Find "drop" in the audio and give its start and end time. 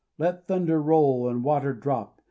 1.75-2.17